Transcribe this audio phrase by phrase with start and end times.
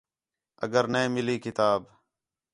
[0.65, 1.81] اگر نے مِلی کتاب